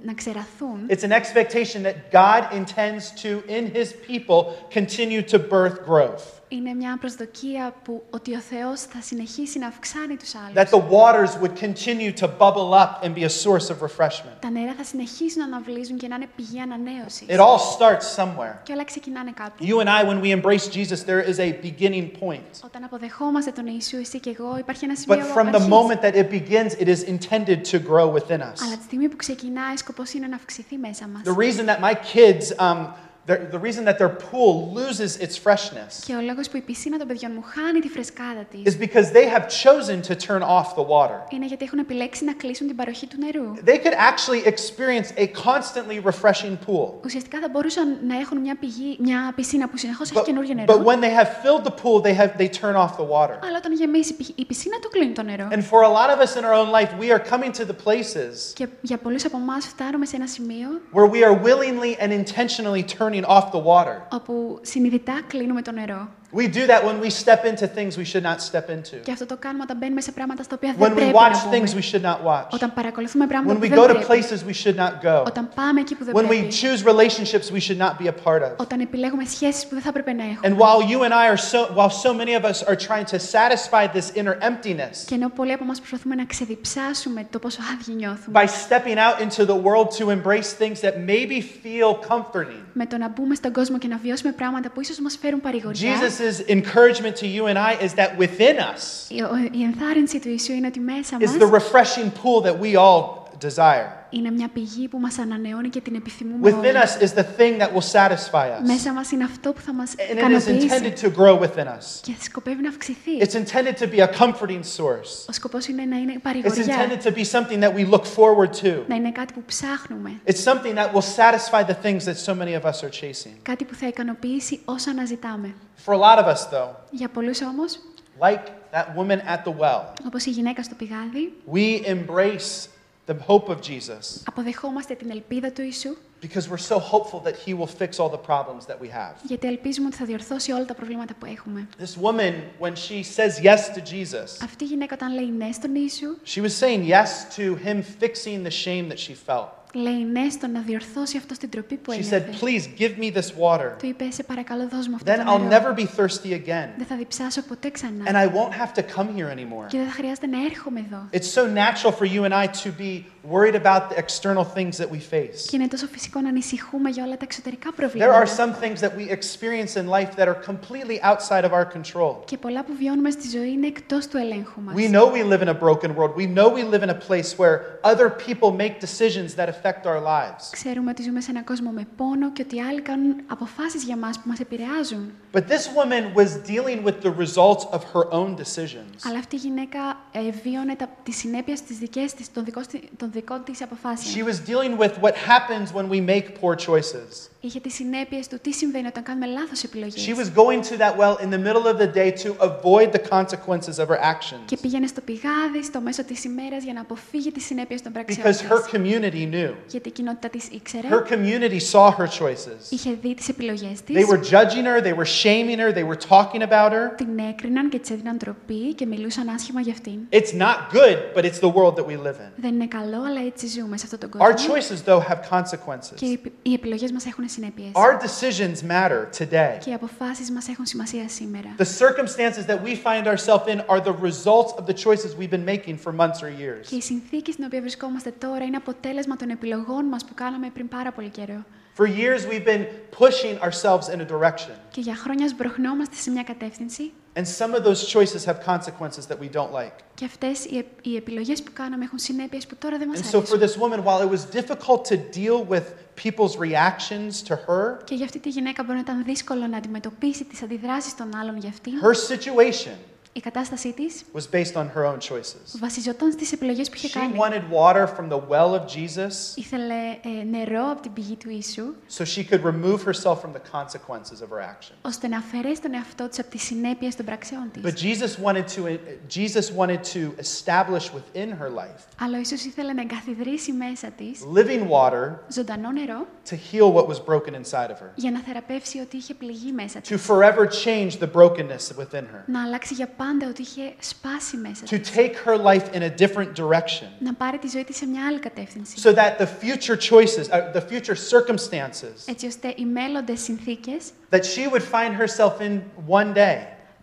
[0.05, 0.87] να ξεραθούν.
[0.89, 4.41] It's an expectation that God intends to, in his people,
[4.75, 6.23] continue to birth growth.
[6.49, 10.55] Είναι μια προσδοκία που ότι ο Θεός θα συνεχίσει να αυξάνει τους άλλους.
[10.55, 14.37] That the waters would continue to bubble up and be a source of refreshment.
[14.41, 17.27] Τα νερά θα συνεχίσουν να αναβλύζουν και να είναι πηγή ανανέωσης.
[17.29, 18.55] It all starts somewhere.
[18.63, 19.65] Και όλα ξεκινάνε κάπου.
[19.65, 22.61] You and I, when we embrace Jesus, there is a beginning point.
[22.65, 25.69] Όταν αποδεχόμαστε τον Ιησού, εσύ και εγώ, υπάρχει ένα σημείο But from the αρχής.
[25.69, 28.63] moment that it begins, it is intended to grow within us.
[28.65, 31.23] Αλλά τη στιγμή που ξεκινάει, σκοπός είναι να αυξηθεί μέσα μας.
[31.25, 32.87] The reason that my kids, um,
[33.27, 36.99] the, the reason that their pool loses its freshness Και ο λόγος που η πισίνα
[36.99, 40.69] των παιδιών μου χάνει τη φρεσκάδα της is because they have chosen to turn off
[40.81, 41.19] the water.
[41.33, 43.55] είναι γιατί έχουν επιλέξει να κλείσουν την παροχή του νερού.
[43.67, 46.89] They could actually experience a constantly refreshing pool.
[47.05, 50.67] Ουσιαστικά θα μπορούσαν να έχουν μια, πηγή, μια πισίνα που συνεχώς έχει But, καινούργιο but
[50.67, 50.83] νερό.
[50.85, 53.37] when they have filled the pool, they, have, they turn off the water.
[53.47, 55.49] Αλλά όταν γεμίσει η πι- η πισίνα, του κλείνει το νερό.
[55.51, 57.77] And for a lot of us in our own life, we are coming to the
[57.87, 62.11] places Και για πολλούς από εμά φτάνουμε σε ένα σημείο where we are willingly and
[62.23, 63.98] intentionally turning off the water.
[64.14, 66.08] όπου συνειδητά κλείνουμε το νερό.
[66.37, 68.97] We do that when we step into things we should not step into.
[69.03, 71.45] Και αυτό το κάνουμε όταν μπαίνουμε σε πράγματα στα οποία When δεν we πρέπει watch
[71.45, 71.81] να things μπούμε.
[71.81, 72.49] we should not watch.
[72.51, 74.07] Όταν παρακολουθούμε πράγματα When που we δεν go to πρέπει.
[74.13, 75.23] places we should not go.
[75.27, 76.49] Όταν πάμε εκεί που δεν When we πρέπει.
[76.63, 78.51] choose relationships we should not be a part of.
[78.57, 80.49] Όταν επιλέγουμε σχέσεις που δεν θα πρέπει να έχουμε.
[80.49, 83.19] And while you and I are so while so many of us are trying to
[83.35, 87.95] satisfy this inner emptiness Και ενώ πολλοί από εμά προσπαθούμε να ξεδιψάσουμε το πόσο άδειοι
[87.95, 92.61] νιώθουμε, by stepping out into the world to embrace things that maybe feel comforting.
[92.73, 95.91] με το να μπούμε στον κόσμο και να βιώσουμε πράγματα που ίσως μας φέρουν παρηγοριά,
[95.95, 96.18] Jesus'
[96.49, 100.53] encouragement to you and I is that within us η, ο- η ενθάρρυνση του Ιησού
[100.53, 103.87] είναι ότι μέσα is the μας refreshing pool that we all desire.
[104.11, 106.73] είναι μια πηγή που μας ανανεώνει και την επιθυμούμε Within όλοι.
[106.85, 108.67] us is the thing that will satisfy us.
[108.67, 111.67] Μέσα μας είναι αυτό που θα μας And it is ικανοποιήσει intended to grow within
[111.67, 112.01] us.
[112.03, 113.11] και σκοπεύει να αυξηθεί.
[113.21, 115.29] It's intended to be a comforting source.
[115.29, 118.51] Ο σκοπός είναι να είναι It's παρηγοριά, intended to be something that we look forward
[118.63, 118.83] to.
[118.89, 122.63] να είναι κάτι που ψάχνουμε, It's something that will satisfy the things that so many
[122.63, 123.33] of us are chasing.
[123.43, 125.55] κάτι που θα ικανοποιήσει όσα αναζητάμε.
[125.87, 127.79] For a lot of us, though, Για πολλούς όμως,
[128.21, 132.67] like that woman at the well, όπως η γυναίκα στο πηγάδι, we embrace
[133.09, 137.53] the hope of Jesus αποδεχόμαστε την ελπίδα του Ιησού because we're so hopeful that he
[137.53, 139.15] will fix all the problems that we have.
[139.27, 141.69] γιατί ελπίζουμε ότι θα διορθώσει όλα τα προβλήματα που έχουμε.
[141.79, 145.75] This woman, when she says yes to Jesus, Αυτή η γυναίκα όταν λέει ναι στον
[145.75, 149.49] Ιησού, she was saying yes to him fixing the shame that she felt.
[149.74, 152.26] Λέει ναι στο να διορθώσει αυτό στην τροπή που She ένιωθε.
[152.32, 153.70] said, Please give me this water.
[153.80, 155.64] Του είπε, σε παρακαλώ δώσ' μου αυτό Then το I'll νερό.
[155.74, 156.68] never be thirsty again.
[156.78, 158.04] Δεν θα διψάσω ποτέ ξανά.
[158.08, 159.68] And I won't have to come here anymore.
[159.68, 161.08] Και δεν θα χρειάζεται να έρχομαι εδώ.
[161.14, 163.04] It's so natural for you and I to be
[163.36, 165.40] worried about the external things that we face.
[165.50, 168.26] Και είναι τόσο φυσικό να ανησυχούμε για όλα τα εξωτερικά There are προβλήματα.
[168.26, 172.14] some things that we experience in life that are completely outside of our control.
[172.26, 174.74] Και πολλά που βιώνουμε στη ζωή είναι εκτός του ελέγχου μας.
[174.78, 176.12] We know we live in a broken world.
[176.24, 177.56] We know we live in a place where
[177.92, 180.44] other people make decisions that affect our lives.
[180.52, 184.20] Ξέρουμε ότι ζούμε σε έναν κόσμο με πόνο και ότι άλλοι κάνουν αποφάσεις για μας
[184.20, 185.12] που μας επηρεάζουν.
[185.37, 188.91] But this woman was dealing with the results of her own decisions.
[189.09, 189.79] Αλλά αυτή η γυναίκα
[190.13, 193.65] ε, βίωνε τα, τις συνέπειες της δικές της, των, δικών, της- των δικών της She
[193.65, 194.27] αποφάσεων.
[194.27, 197.29] was dealing with what happens when we make poor choices.
[197.41, 200.07] Είχε τις συνέπειες του τι συμβαίνει όταν κάνουμε λάθος επιλογές.
[200.09, 203.03] She was going to that well in the middle of the day to avoid the
[203.09, 207.33] consequences of her actions Και πήγαινε στο πηγάδι στο μέσο της ημέρας για να αποφύγει
[207.33, 208.47] τις συνέπειες των πράξεων because της.
[208.49, 209.53] her community knew.
[209.67, 212.71] Γιατί η κοινότητα της ήξερε, Her community saw her choices.
[212.71, 216.09] είχε δει τις επιλογές της, They were judging her, they were shaming her, they were
[216.09, 216.95] talking about her.
[216.97, 219.99] την έκριναν και της έδιναν τροπή και μιλούσαν άσχημα για αυτήν.
[220.11, 222.31] It's not good, but it's the world that we live in.
[222.37, 224.55] Δεν είναι καλό, αλλά έτσι ζούμε σε αυτόν τον Our κόσμο.
[224.55, 226.01] choices, though, have Και consequences.
[226.01, 227.71] οι επι- οι επιλογές μας έχουν συνέπειες.
[227.73, 229.57] Our decisions matter today.
[229.65, 231.55] Και οι αποφάσεις μας έχουν σημασία σήμερα.
[231.59, 235.45] The circumstances that we find ourselves in are the results of the choices we've been
[235.55, 236.67] making for months or years.
[236.69, 240.69] Και η συνθήκη στην οποία βρισκόμαστε τώρα είναι αποτέλεσμα των επιλογών μας που κάναμε πριν
[240.69, 241.45] πάρα πολύ καιρό.
[241.79, 242.65] For years, we've been
[242.99, 244.51] pushing ourselves in a direction.
[244.71, 249.19] Και για χρόνια σμπροχνόμαστε σε μια κατεύθυνση And some of those choices have consequences that
[249.21, 249.73] we don't like.
[249.95, 253.03] και αυτές οι, επ- οι επιλογές που κάναμε έχουν συνέπειες που τώρα δεν μας And
[253.03, 253.41] so, for αρέσουν.
[253.41, 255.65] this woman, while it was difficult to deal with
[256.05, 260.25] people's reactions to her, Και για αυτή τη γυναίκα μπορεί να ήταν δύσκολο να αντιμετωπίσει
[260.25, 261.73] τις αντιδράσεις των άλλων για αυτήν.
[261.83, 262.77] her situation
[263.20, 265.60] Η κατάστασή της was based on her own choices.
[265.60, 267.14] βασιζόταν στις επιλογές που είχε She κάνει.
[267.18, 271.64] wanted water from the well of Jesus Ήθελε ε, νερό από την πηγή του Ιησού,
[271.98, 274.74] so she could remove herself from the consequences of her action.
[274.82, 277.62] ώστε να αφαιρέσει τον εαυτό της από τις συνέπειες των πραξεών της.
[277.64, 278.78] But Jesus wanted to
[279.20, 284.20] Jesus wanted to establish within her life Αλλά ο Ιησούς ήθελε να εγκαθιδρύσει μέσα της
[284.36, 288.80] living water ζωντανό νερό to heal what was broken inside of her, για να θεραπεύσει
[288.80, 289.90] ότι είχε πληγεί μέσα της.
[289.90, 294.64] to forever change the brokenness within her, Να αλλάξει για πάντα ότι είχε σπάσει μέσα
[294.66, 294.92] to της.
[294.96, 298.20] take her life in a different direction Να πάρει τη ζωή της σε μια άλλη
[298.20, 298.76] κατεύθυνση.
[298.84, 304.22] so that the future choices, uh, the future circumstances Έτσι ώστε οι μέλλοντες συνθήκες that
[304.24, 306.38] she would find herself in one day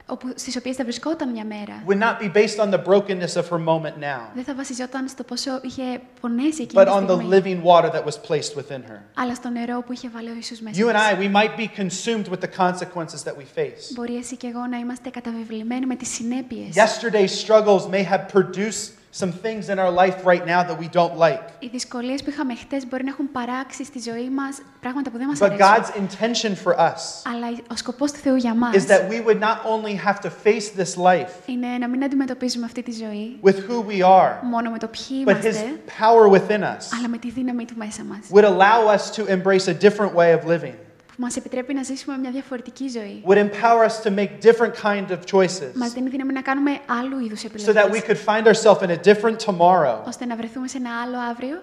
[0.06, 3.48] όπου, στις οποίες θα βρισκόταν μια μέρα would not be based on the brokenness of
[3.50, 5.82] her moment now, δεν θα βασιζόταν στο πόσο είχε
[6.20, 8.98] πονέσει εκείνη but τη on the στιγμή, living water that was placed within her.
[9.14, 11.26] αλλά στο νερό που είχε βάλει ο Ιησούς μέσα You and της.
[11.26, 13.94] I, we might be consumed with the consequences that we face.
[13.94, 16.74] Μπορεί εσύ και εγώ να είμαστε καταβεβλημένοι με τις συνέπειες.
[16.74, 21.17] Yesterday's struggles may have produced some things in our life right now that we don't
[21.17, 21.41] like.
[21.59, 25.27] Οι δυσκολίες που είχαμε χτες μπορεί να έχουν παράξει στη ζωή μας πράγματα που δεν
[25.27, 25.65] μας But αρέσουν.
[25.65, 26.99] God's intention for us
[27.33, 30.29] Αλλά ο σκοπός του Θεού για μας is that we would not only have to
[30.43, 34.69] face this life είναι να μην αντιμετωπίζουμε αυτή τη ζωή with who we are, μόνο
[34.69, 38.03] με το ποιοι but His είμαστε, power within us αλλά με τη δύναμη του μέσα
[38.03, 38.19] μας.
[38.31, 40.73] would allow us to embrace a different way of living,
[41.16, 43.22] Που μας επιτρέπει να ζήσουμε μια διαφορετική ζωή.
[43.26, 47.18] would empower us to make different kind of choices Μας δίνει δύναμη να κάνουμε άλλου
[47.20, 50.68] είδους so that we επιλογές, could find ourselves in a different tomorrow ώστε να βρεθούμε
[50.68, 51.62] σε ένα άλλο αύριο,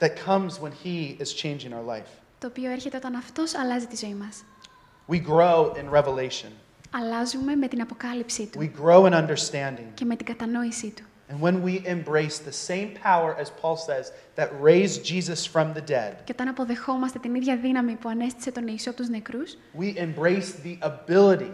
[0.00, 2.08] that comes when He is changing our life.
[2.38, 4.44] το οποίο έρχεται όταν Αυτός αλλάζει τη ζωή μας.
[5.08, 6.50] We grow in revelation,
[6.90, 9.88] Αλλάζουμε με την αποκάλυψή Του we grow in understanding.
[9.94, 11.02] και με την κατανόησή Του.
[11.29, 15.81] And when we embrace the same power, as Paul says, that raised Jesus from the
[15.81, 19.95] dead, Και όταν αποδεχόμαστε την ίδια δύναμη που ανέστησε τον Ιησού από τους νεκρούς, we
[19.97, 21.51] embrace the ability,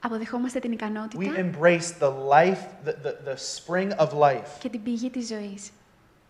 [0.00, 4.82] αποδεχόμαστε την we ικανότητα embrace the life, the, the, the spring of life και την
[4.82, 5.70] πηγή της ζωής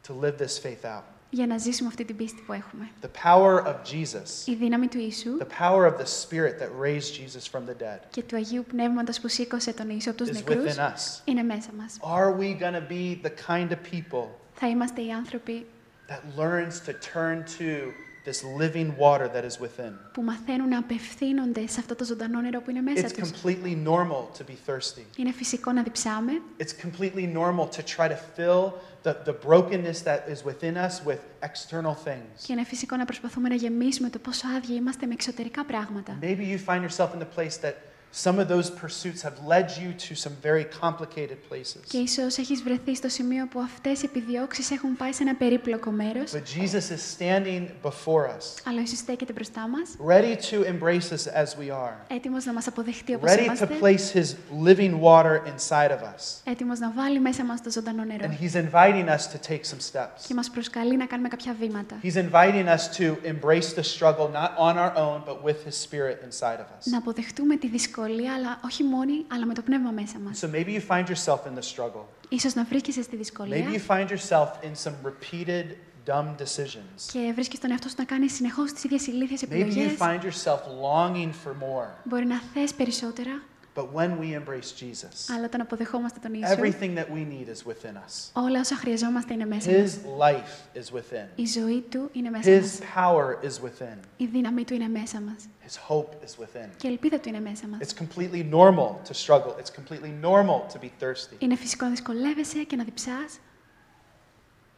[0.08, 1.13] to live this faith out.
[1.29, 2.89] Για να ζήσουμε αυτή την πίστη που έχουμε.
[3.01, 7.13] The power of Jesus, Η δύναμη του Ιησού the power of the Spirit that raised
[7.21, 10.33] Jesus from the dead και του Αγίου Πνεύματος που σήκωσε τον Ιησού από τους is
[10.33, 11.21] νεκρούς within us.
[11.25, 11.97] είναι μέσα μας.
[12.01, 15.65] Are we going to be the kind of people Θα είμαστε οι άνθρωποι
[16.07, 17.91] that learns to turn to
[18.24, 19.92] this living water that is within?
[20.12, 23.30] που μαθαίνουν να απευθύνονται σε αυτό το ζωντανό νερό που είναι μέσα It's τους.
[23.30, 25.02] completely normal to be thirsty.
[25.16, 30.20] Είναι φυσικό να διψάμε, It's completely normal to try to fill the, the brokenness that
[30.32, 32.44] is within us with external things.
[32.46, 36.18] και είναι φυσικό να προσπαθούμε να γεμίσουμε το πόσο άδεια είμαστε με εξωτερικά πράγματα.
[36.22, 37.74] Maybe you find yourself in the place that
[38.14, 41.92] some of those pursuits have led you to some very complicated Και places.
[42.02, 46.32] ίσως έχεις βρεθεί στο σημείο που αυτές οι επιδιώξεις έχουν πάει σε ένα περίπλοκο μέρος,
[46.32, 51.12] But Jesus is standing before us, αλλά ο Ιησούς στέκεται μπροστά μας, ready to embrace
[51.12, 54.34] us as we are, έτοιμος να μας αποδεχτεί όπως ready to είμαστε, place his
[54.66, 56.40] living water inside of us.
[56.44, 59.92] έτοιμος να βάλει μέσα μας το ζωντανό And νερό he's inviting us to take some
[59.92, 60.26] steps.
[60.28, 61.96] και μας προσκαλεί να κάνουμε κάποια βήματα.
[62.02, 66.16] He's inviting us to embrace the struggle not on our own, but with his spirit
[66.28, 66.84] inside of us.
[66.90, 70.39] Να αποδεχτούμε τη δυσκολία, Αλλά όχι μόνοι, αλλά με το πνεύμα μέσα μας.
[70.43, 72.05] So maybe you find yourself in the struggle.
[72.29, 75.65] Ίσως να βρίσκεσαι στη Maybe you δυσκολία find yourself in some repeated
[76.09, 77.11] dumb decisions.
[77.11, 79.97] και βρίσκεις τον εαυτό σου να κάνεις συνεχώς τις ίδιες ηλίθιες Maybe you επιλογές.
[79.99, 81.87] find yourself longing for more.
[82.03, 83.41] Μπορεί να θες περισσότερα,
[83.74, 87.66] But when we embrace Jesus, Αλλά όταν αποδεχόμαστε τον Ιησού, everything that we need is
[87.70, 88.30] within us.
[88.32, 89.96] όλα όσα χρειαζόμαστε είναι μέσα μας.
[89.96, 91.26] His life is within.
[91.34, 92.78] Η ζωή Του είναι μέσα His μας.
[92.94, 93.96] power is within.
[94.16, 95.48] Η δύναμη Του είναι μέσα μας.
[95.66, 96.68] His hope is within.
[96.76, 97.78] Και η ελπίδα Του είναι μέσα μας.
[97.82, 99.54] It's completely normal to struggle.
[99.60, 101.34] It's completely normal to be thirsty.
[101.38, 103.38] Είναι φυσικό να δυσκολεύεσαι και να διψάς,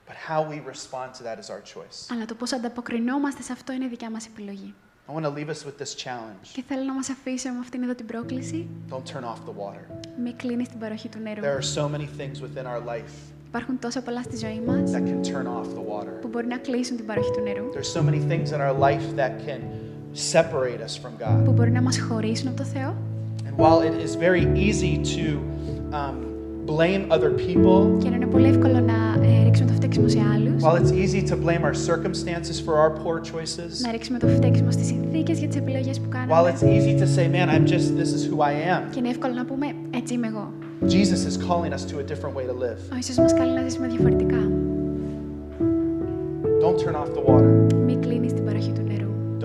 [0.08, 2.06] But how we respond to that is our choice.
[2.14, 4.74] αλλά το πώς ανταποκρινόμαστε σε αυτό είναι η δικιά μας επιλογή.
[5.08, 6.46] I want to leave us with this challenge.
[6.52, 8.66] Και θέλω να μας αφήσω με αυτήν εδώ την πρόκληση.
[8.90, 9.84] Don't turn off the water.
[10.22, 11.42] Μην κλείνεις την παροχή του νερού.
[11.42, 13.12] There are so many things within our life
[13.48, 16.20] Υπάρχουν τόσα πολλά στη ζωή μας that can turn off the water.
[16.20, 19.16] που μπορεί να κλείσουν την παροχή του νερού, There's so many things in our life
[19.16, 19.60] that can
[20.14, 21.44] separate us from God.
[21.44, 22.94] που μπορεί να μας χωρίσουν από το Θεό.
[23.46, 25.24] And while it is very easy to
[25.92, 26.25] um,
[26.66, 30.62] blame other people, Και να είναι πολύ εύκολο να ε, ρίξουμε το φταίξιμο σε άλλους,
[30.64, 34.70] while it's easy to blame our circumstances for our poor choices, να ρίξουμε το φταίξιμο
[34.70, 37.96] στις συνθήκες για τις επιλογές που while κάναμε it's easy to say, man, I'm just,
[37.96, 40.52] this is who I am, και είναι εύκολο να πούμε έτσι είμαι εγώ.
[40.88, 42.78] Jesus is calling us to a different way to live.
[42.92, 44.40] Ο Ιησούς μας καλεί να ζήσουμε διαφορετικά.
[46.64, 47.52] Don't turn off the water.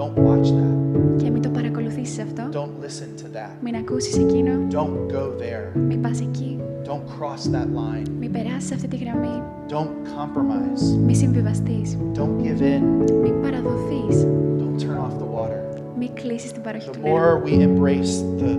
[0.02, 0.76] Don't watch that.
[1.17, 2.43] και μην το παρακολουθήσεις αυτό.
[2.52, 3.50] Don't listen to that.
[3.62, 5.78] Μην ακούσεις εκείνο, Don't go there.
[5.88, 8.08] μην πας εκεί, Don't cross that line.
[8.19, 10.97] μην περάσεις αυτή τη γραμμή, Don't compromise.
[11.06, 12.82] μην συμβιβαστείς, Don't give in.
[13.21, 14.28] μην παραδοθείς,
[14.60, 15.82] Don't turn off the water.
[16.00, 17.15] μην κλείσεις την παροχή The του νερού.
[17.15, 18.52] more we embrace the,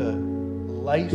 [0.00, 0.10] the
[0.90, 1.14] life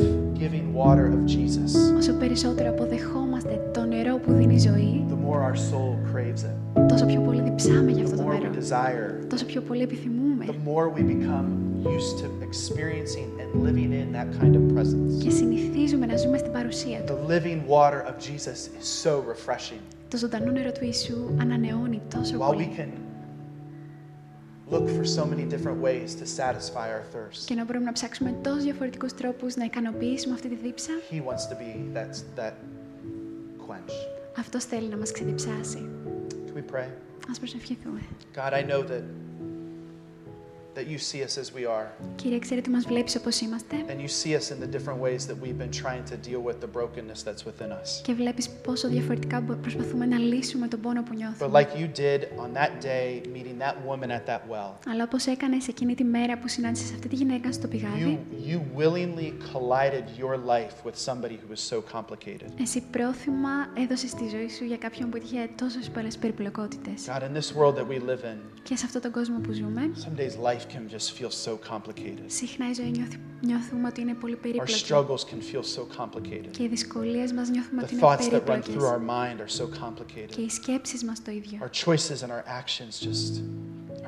[0.72, 5.56] giving water of Jesus, Όσο περισσότερο αποδεχόμαστε το νερό που δίνει ζωή, the more our
[5.56, 6.88] soul craves it.
[6.88, 8.52] τόσο πιο πολύ διψάμε για The αυτό το more we νερό.
[8.54, 10.44] desire, Τόσο πιο πολύ επιθυμούμε.
[10.46, 11.48] the more we become
[11.84, 15.22] used to experiencing and living in that kind of presence.
[15.22, 17.12] Και συνηθίζουμε να ζούμε στην παρουσία του.
[17.28, 19.80] The living water of Jesus is so refreshing.
[20.08, 22.68] Το ζωντανό νερό του Ιησού ανανεώνει τόσο While we πολύ.
[22.76, 22.88] can
[24.71, 28.35] look for so many different ways to satisfy our thirst, Και να μπορούμε να ψάξουμε
[28.43, 32.53] τόσους διαφορετικούς τρόπους να ικανοποιήσουμε αυτή τη δίψα, He wants to be that, that
[33.67, 33.91] quench.
[34.37, 35.89] αυτός θέλει να μας ξεδιψάσει.
[36.47, 36.87] Can we pray?
[37.29, 37.99] Ας προσευχηθούμε.
[38.35, 39.03] God, I know that,
[40.75, 43.99] that you see us as we are, Κύριε, ξέρετε ότι μας βλέπεις όπως είμαστε and
[43.99, 46.69] you see us in the different ways that we've been trying to deal with the
[46.77, 48.01] brokenness that's within us.
[48.03, 51.59] και βλέπεις πόσο διαφορετικά μπο- προσπαθούμε να λύσουμε τον πόνο που But νιώθουμε.
[51.61, 55.67] like you did on that day, meeting that woman at that well, Αλλά όπως έκανες
[55.67, 60.35] εκείνη τη μέρα που συνάντησες αυτή τη γυναίκα στο you, πηγάδι, you willingly collided your
[60.53, 62.49] life with somebody who was so complicated.
[62.61, 63.49] εσύ πρόθυμα
[63.83, 67.05] έδωσες τη ζωή σου για κάποιον που είχε τόσες πολλές περιπλοκότητες.
[67.07, 69.81] God, in this world that we live in, Και σε αυτόν τον κόσμο που ζούμε,
[69.95, 72.23] some days life can just feel so complicated.
[72.27, 74.83] συχνά η ζωή νιώθει- νιώθουμε ότι είναι πολύ Our περίπλοκη.
[74.87, 76.49] struggles can feel so complicated.
[76.51, 78.73] Και οι δυσκολίες μας νιώθουμε The ότι είναι thoughts that run περίπλοκες.
[78.75, 80.37] through our mind are so Και complicated.
[80.37, 81.59] οι σκέψεις μας το ίδιο.
[81.61, 83.41] Our choices and our actions just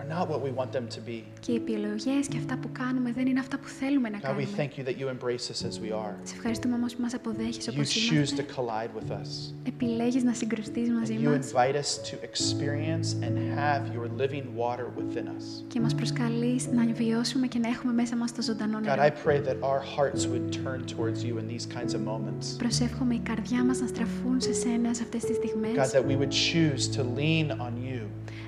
[0.03, 1.23] are not what we want them to be.
[1.39, 4.23] Και οι επιλογές και αυτά που κάνουμε δεν είναι αυτά που θέλουμε να God, we
[4.25, 4.47] κάνουμε.
[4.57, 6.13] thank you that you embrace us as we are.
[6.23, 8.45] Σε ευχαριστούμε όμως που μας αποδέχεις You όπως choose είμαστε.
[8.47, 9.53] to collide with us.
[9.63, 14.45] Επιλέγεις να συγκρουστείς And μαζί you μας invite us to experience and have your living
[14.63, 15.63] water within us.
[15.67, 19.13] και μας προσκαλείς να βιώσουμε και να έχουμε μέσα μας το ζωντανό God, I νερό.
[19.25, 22.57] pray that our hearts would turn towards you in these kinds of moments.
[22.57, 26.15] Προσεύχομαι η καρδιά μας να στραφούν σε σένα σε αυτές τις God, στιγμές, that we
[26.21, 28.01] would choose to lean on you.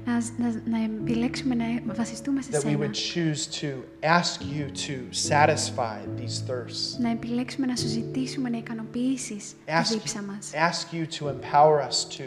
[0.07, 3.69] να, να, να επιλέξουμε να βασιστούμε σε That we σένα, would choose to
[4.03, 4.95] ask you to
[5.29, 7.01] satisfy these thirsts.
[7.01, 11.89] να επιλέξουμε να σου ζητήσουμε να ικανοποιήσεις τη Ask, δίψα μας, ask you to empower
[11.89, 12.23] us to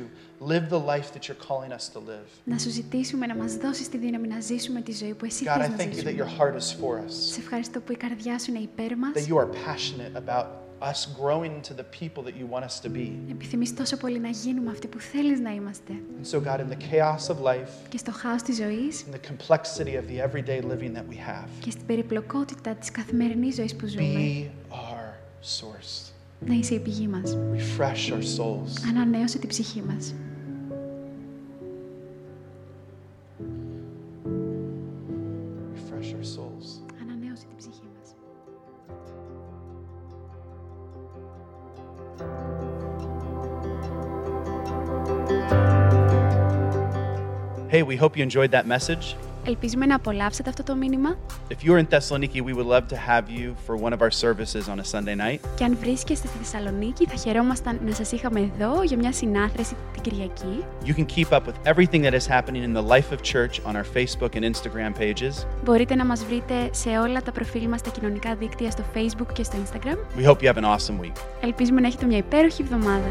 [0.47, 2.27] live the life that you're calling us to live.
[2.43, 5.57] να σου ζητήσουμε να μας δώσεις τη δύναμη να ζήσουμε τη ζωή που εσύ God,
[5.57, 6.15] I θες να thank you that ζήσουμε.
[6.23, 7.11] your heart is for us.
[7.31, 9.11] Σε ευχαριστώ που η καρδιά σου είναι υπέρ μας.
[9.15, 10.45] That you are passionate about
[10.90, 13.10] us growing into the people that you want us to be.
[13.30, 15.92] Επιθυμείς τόσο πολύ να γίνουμε αυτοί που θέλεις να είμαστε.
[15.92, 19.20] And so, God, in the chaos of life, Και στο χάος της ζωής in the
[19.30, 23.86] complexity of the everyday living that we have, και στην περιπλοκότητα της καθημερινής ζωής που
[23.86, 26.12] ζούμε, be our source.
[26.46, 27.36] να είσαι η πηγή μας.
[27.52, 28.88] Refresh our souls.
[28.88, 30.14] Ανανέωσε την ψυχή μας.
[47.88, 49.16] we hope you enjoyed that message.
[49.46, 51.16] Ελπίζουμε να απολαύσετε αυτό το μήνυμα
[51.48, 54.68] If you're in Thessaloniki, we would love to have you for one of our services
[54.68, 55.38] on a Sunday night.
[55.56, 60.02] και αν βρίσκεστε στη Θεσσαλονίκη θα χαιρόμασταν να σας είχαμε εδώ για μια συνάθρεση την
[60.02, 60.64] Κυριακή.
[60.84, 63.76] You can keep up with everything that is happening in the life of church on
[63.76, 65.46] our Facebook and Instagram pages.
[65.64, 69.42] Μπορείτε να μας βρείτε σε όλα τα προφίλ μας στα κοινωνικά δίκτυα στο Facebook και
[69.42, 70.20] στο Instagram.
[70.20, 71.16] We hope you have an awesome week.
[71.40, 73.08] Ελπίζουμε να έχετε μια υπέροχη εβδομάδα.